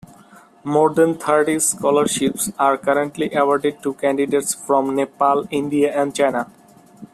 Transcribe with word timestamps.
More 0.63 0.91
than 0.95 1.19
thirty 1.19 1.59
scholarships 1.59 2.51
are 2.57 2.75
currently 2.75 3.31
awarded 3.35 3.83
to 3.83 3.93
candidates 3.93 4.55
from 4.55 4.95
Nepal, 4.95 5.47
India 5.51 5.93
and 5.95 6.15
China. 6.15 6.51